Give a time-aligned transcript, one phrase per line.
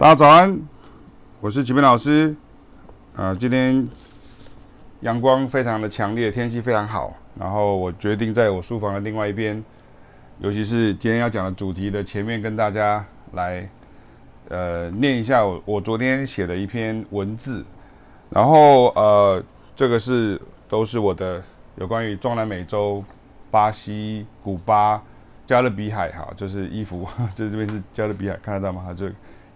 [0.00, 0.58] 大家早安，
[1.42, 2.34] 我是启明老师。
[3.14, 3.86] 啊，今天
[5.00, 7.12] 阳光非常的强烈，天气非常好。
[7.38, 9.62] 然后我决定在我书房的另外一边，
[10.38, 13.68] 尤其是今天要讲的主题的前面，跟大家来
[14.48, 17.62] 呃念一下我我昨天写的一篇文字。
[18.30, 19.44] 然后呃，
[19.76, 21.42] 这个是都是我的
[21.76, 23.04] 有关于中南美洲、
[23.50, 25.02] 巴西、古巴、
[25.46, 28.94] 加勒比海哈，就是衣服，这 这边是加勒比海，看得到吗？
[28.96, 29.12] 这。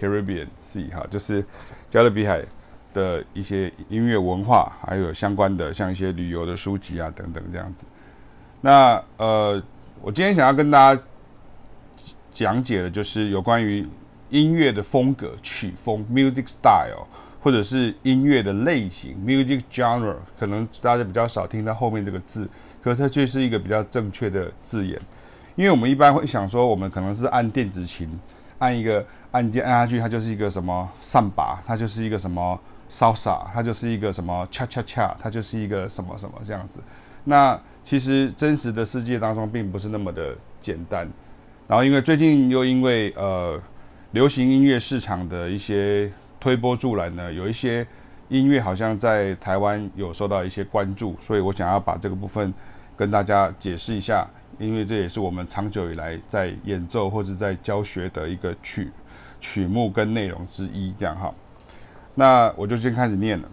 [0.00, 1.44] Caribbean Sea 哈，就是
[1.90, 2.42] 加勒比海
[2.94, 7.86] 的一些音乐文化，还有相关的像一些旅游的书籍啊等等这样子。
[8.60, 9.62] 那呃，
[10.00, 11.02] 我今天想要跟大家
[12.30, 13.86] 讲解的就是有关于
[14.30, 17.06] 音乐的风格、曲风 （music style）
[17.40, 20.16] 或者是音乐的类型 （music genre）。
[20.38, 22.48] 可能大家比较少听到后面这个字，
[22.82, 25.00] 可是它却是一个比较正确的字眼，
[25.56, 28.08] 因为我们一般会想说，我们可能是按电子琴，
[28.58, 29.04] 按一个。
[29.30, 36.80] 按键按下去，它就是一个什么上把，它就是一个什么 salsa，它就是一个什么 cha cha cha，它就是一个什么什么这样子。
[37.24, 41.06] 那其实真实的世界当中并不是那么的简单。
[41.66, 43.60] 然后因为最近又因为呃
[44.12, 46.10] 流行音乐市场的一些
[46.40, 47.86] 推波助澜呢，有一些
[48.30, 52.52] 音乐好像在台湾有受到一些关注，所以我想要把这个部分
[52.96, 54.26] 跟大家解释一下，
[54.58, 58.90] 因为这也是我们长久以来在演奏或者在教学的一个曲。
[59.40, 61.32] 曲目跟内容之一，这样哈，
[62.16, 63.48] 那我就先开始念了。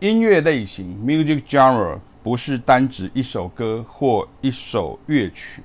[0.00, 5.62] 音乐类型 （music genre） 不是单指一首歌或一首乐曲，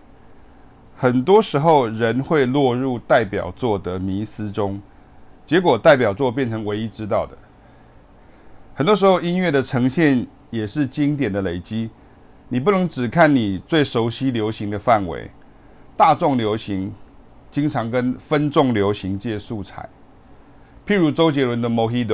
[0.97, 4.81] 很多时候人会落入代表作的迷思中，
[5.45, 7.37] 结果代表作变成唯一知道的。
[8.75, 11.89] 很多时候，音乐的呈现也是经典的累积，
[12.49, 15.29] 你不能只看你最熟悉流行的范围，
[15.97, 16.93] 大众流行。
[17.51, 19.87] 经常跟分众流行借素材，
[20.87, 22.07] 譬如周杰伦的《Mojito》，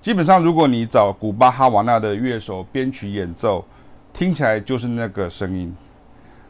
[0.00, 3.62] 基本上如果你找古巴哈瓦那的乐手编曲演奏，
[4.14, 5.76] 听起来就是那个声音，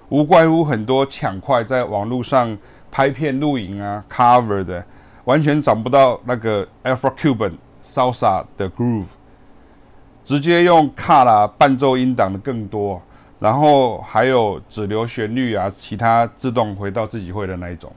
[0.08, 2.56] 无怪乎很多抢快在网络上
[2.92, 4.86] 拍片录影啊 cover 的，
[5.24, 9.06] 完全找不到那个 Afro-Cuban Salsa 的 groove，
[10.26, 13.00] 直接用卡拉伴奏音档的更多。
[13.38, 17.92] 然后还有只留旋律啊，其他自动回到自己会的那一种。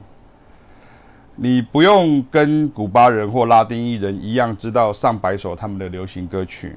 [1.34, 6.76] 你不用跟古巴人或拉丁艺人一样知道上百首他们的流行歌曲，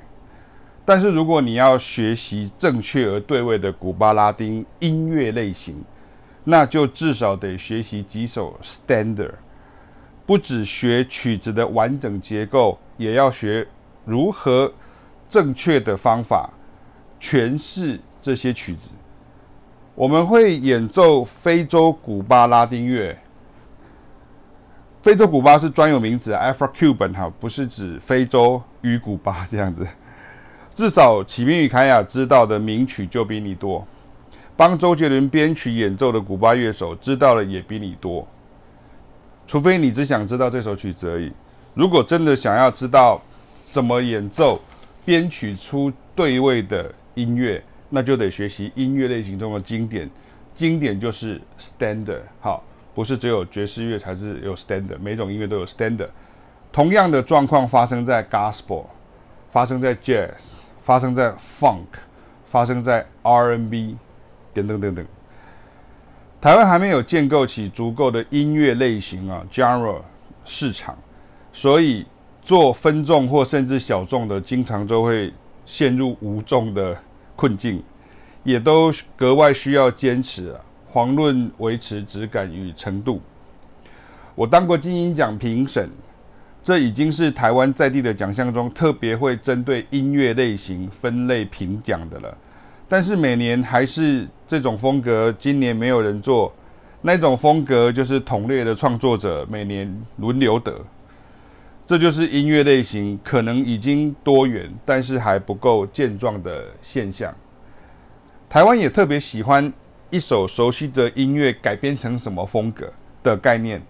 [0.85, 5.83] 但是如果你要学习正确而对位的古巴拉丁音乐类型，
[6.45, 9.33] 那就至少得学习几首 standard，
[10.25, 13.67] 不只学曲子的完整结构，也要学
[14.05, 14.71] 如何
[15.33, 16.47] 正确的方法
[17.19, 17.99] 诠释。
[18.21, 18.89] 这些曲子，
[19.95, 23.13] 我们会演奏非洲古巴拉丁乐。
[25.01, 29.85] 非洲古巴是专有名词，Afro-Cuban 哈，不是指非洲与古巴这样子。
[30.73, 33.85] 至少启明与凯雅知道的名曲就比你多，
[34.55, 38.25] 帮周杰伦编曲演奏的古巴乐手知道的也比你多。
[39.45, 41.29] 除非你只想知道这首曲子而已。
[41.73, 43.21] 如果真的想要知道
[43.65, 44.61] 怎么演奏、
[45.05, 50.09] 编曲出对位的音乐，那就得学习音乐类型中的经典，
[50.55, 52.63] 经典就是 standard，好，
[52.95, 56.09] 不是只有爵士乐才是有 standard，每种音乐都有 standard。
[56.71, 58.85] 同样的状况发生在 gospel，
[59.51, 61.85] 发生在 jazz，发生在 funk，
[62.49, 63.97] 发生在 R&B，
[64.53, 65.05] 等等等等。
[66.41, 70.01] 台湾还没有建构起足够的音乐类型啊 genre
[70.43, 70.97] 市场，
[71.53, 72.05] 所以
[72.43, 75.33] 做分众或甚至小众的，经常都会
[75.65, 76.97] 陷入无众的。
[77.35, 77.81] 困境，
[78.43, 80.61] 也都格外需要坚持啊，
[80.93, 83.19] 遑论维持质感与程度。
[84.35, 85.89] 我当过金音奖评审，
[86.63, 92.37] 这已经是台湾在地的奖项中特别会针对音乐类型分类评奖的了。
[92.87, 96.53] 但是每年还是这种风格，今年没有人做，
[97.01, 100.79] 那种风格就是同类的创作者每年轮流得。
[101.85, 107.33] 这就是音乐类型可能已经多元，但是还不够健壮的现象。
[108.49, 109.71] 台湾也特别喜欢
[110.09, 112.89] 一首熟悉的音乐改编成什么风格
[113.21, 113.81] 的概念，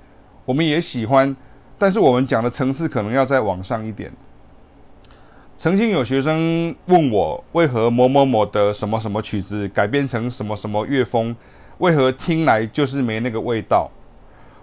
[0.43, 1.35] 我们也喜欢，
[1.77, 4.11] 但是我们讲的层次可能要再往上一点。
[5.55, 11.35] 曾经有学生问我，为何某某某的什么什么曲子改编成什么什么乐风，
[11.77, 13.91] 为何听来就是没那个味道？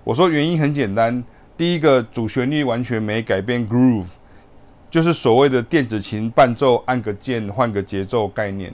[0.03, 1.23] 我说原因很简单。
[1.61, 4.07] 第一个主旋律完全没改变，groove
[4.89, 8.73] 就是所谓的电子琴伴奏，按个键换个节奏概念。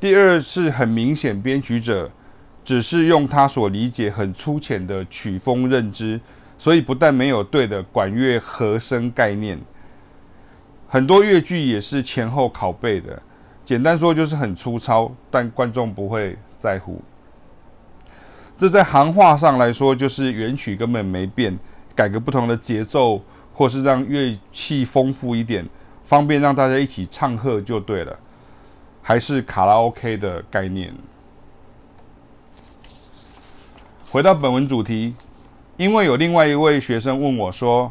[0.00, 2.10] 第二是很明显，编曲者
[2.64, 6.18] 只是用他所理解很粗浅的曲风认知，
[6.56, 9.58] 所以不但没有对的管乐和声概念，
[10.86, 13.22] 很多乐句也是前后拷贝的。
[13.66, 17.02] 简单说就是很粗糙，但观众不会在乎。
[18.56, 21.56] 这在行话上来说，就是原曲根本没变，
[21.98, 23.20] 改个不同的节奏，
[23.52, 25.68] 或是让乐器丰富一点，
[26.04, 28.16] 方便让大家一起唱和就对了。
[29.02, 30.94] 还是卡拉 OK 的概念。
[34.12, 35.16] 回到本文主题，
[35.76, 37.90] 因为有另外一位学生问我说：“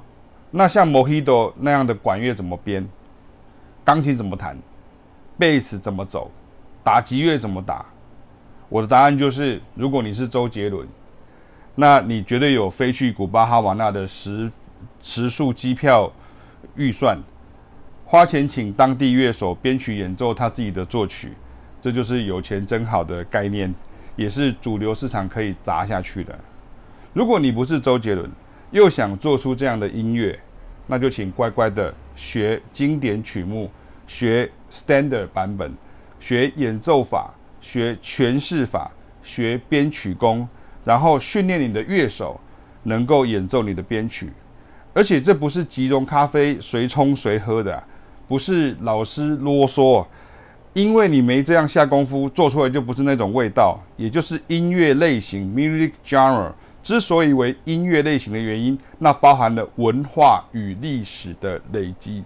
[0.51, 2.87] 那像 Mojito 那样的管乐怎么编？
[3.83, 4.57] 钢琴怎么弹？
[5.37, 6.31] 贝斯怎么走？
[6.81, 7.85] 打击乐怎么打？”
[8.69, 10.87] 我的答案就是：如果你是周杰伦，
[11.79, 14.51] 那你绝对有飞去古巴哈瓦那的时
[14.99, 16.11] 时数机票
[16.75, 17.15] 预算。
[18.03, 21.33] 花钱请当地乐手编曲演奏他自己的作曲，
[21.79, 23.71] 这就是有钱真好的概念，
[24.15, 26.37] 也是主流市场可以砸下去的。
[27.13, 28.27] 如果你不是周杰伦，
[28.71, 30.39] 又想做出这样的音乐，
[30.87, 33.69] 那就请乖乖的学经典曲目，
[34.07, 35.71] 学 standard 版本，
[36.19, 37.31] 学演奏法，
[37.61, 38.89] 学诠释法，
[39.21, 40.47] 学编曲功，
[40.87, 42.39] 然后训练你的乐手
[42.83, 44.31] 能够演奏你的编曲。
[44.93, 47.83] 而且这不是集中咖啡随冲随喝的。
[48.27, 50.05] 不是老师啰嗦，
[50.73, 53.79] 因为你没这样下功夫，做出来就不是那种味道。
[53.95, 56.51] 也就是音乐类型 （music genre）
[56.81, 62.23] 之所以为音乐类型的原因，那包含了文化与历史的累积。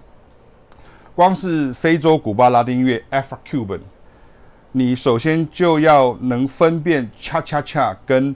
[1.13, 3.81] 光是非洲古巴拉丁乐 （Afro-Cuban），
[4.71, 8.35] 你首先就要能分辨 cha-cha-cha 跟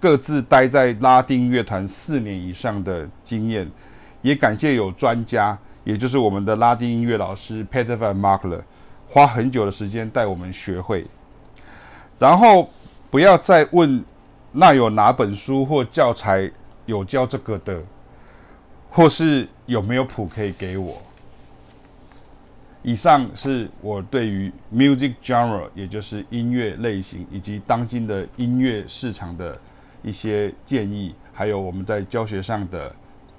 [0.00, 3.70] 各自待在拉丁乐团四年以上的经验。
[4.22, 8.60] 也感谢有专家，也就是我们的拉丁音乐老师 Peter Van Markle，
[9.08, 11.06] 花很久的时间带我们学会。
[12.18, 12.68] 然后
[13.08, 14.04] 不要再问，
[14.50, 16.50] 那有哪本书或教材
[16.86, 17.80] 有教这个的，
[18.90, 21.00] 或是有没有谱可以给我。
[22.82, 29.56] 以上是我对于 music genre，也就是音乐类型以及当今的音乐市场的
[30.06, 32.94] 一些建议，还有我们在教学上的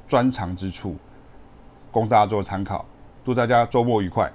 [0.05, 0.97] 专长之处，
[1.93, 2.85] 供大家做参考。
[3.23, 4.29] 祝大家周末愉快！